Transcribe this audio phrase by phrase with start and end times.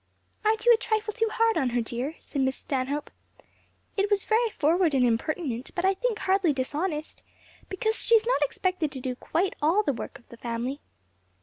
[0.43, 3.11] "Aren't you a trifle too hard on her, dear?" said Miss Stanhope.
[3.95, 7.21] "It was very forward and impertinent, but I think hardly dishonest,
[7.69, 10.81] because she is not expected to do quite all the work of the family."